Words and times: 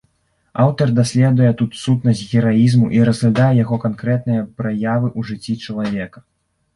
Аўтар 0.61 0.87
даследуе 0.99 1.49
тут 1.59 1.75
сутнасць 1.81 2.23
гераізму 2.31 2.87
і 2.97 3.03
разглядае 3.09 3.49
яго 3.57 3.75
канкрэтныя 3.85 4.47
праявы 4.63 5.07
ў 5.11 5.29
жыцці 5.29 5.53
чалавека. 5.69 6.23